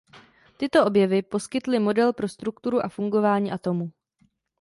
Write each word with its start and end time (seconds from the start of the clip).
Tyto 0.57 0.85
objevy 0.85 1.21
poskytly 1.23 1.79
model 1.79 2.13
pro 2.13 2.27
strukturu 2.27 2.85
a 2.85 2.89
fungování 2.89 3.51
atomu. 3.51 3.91